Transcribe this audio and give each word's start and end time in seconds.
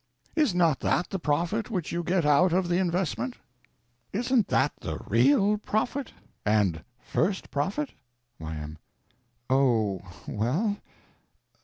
Is 0.35 0.55
not 0.55 0.79
that 0.79 1.11
the 1.11 1.19
profit 1.19 1.69
which 1.69 1.91
you 1.91 2.01
get 2.01 2.25
out 2.25 2.53
of 2.53 2.67
the 2.67 2.77
investment? 2.79 3.37
Isn't 4.11 4.47
that 4.47 4.71
the 4.81 4.97
_real 4.97 5.61
_profits 5.61 6.09
and 6.43 6.83
_first 7.13 7.49
_profit? 7.51 7.89
Y.M. 8.39 8.79
Oh, 9.47 10.01
well? 10.27 10.77